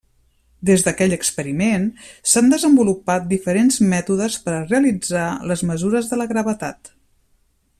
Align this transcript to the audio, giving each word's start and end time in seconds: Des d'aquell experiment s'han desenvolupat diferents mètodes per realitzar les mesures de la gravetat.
Des 0.67 0.83
d'aquell 0.85 1.11
experiment 1.17 1.83
s'han 2.31 2.49
desenvolupat 2.53 3.27
diferents 3.33 3.77
mètodes 3.93 4.39
per 4.47 4.55
realitzar 4.57 5.27
les 5.53 5.63
mesures 5.73 6.11
de 6.15 6.19
la 6.23 6.29
gravetat. 6.33 6.91